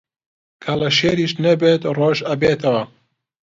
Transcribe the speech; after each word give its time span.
کەڵەشێریش 0.63 1.31
نەبێت 1.45 1.81
ڕۆژ 1.97 2.17
ئەبێتەوە 2.27 2.83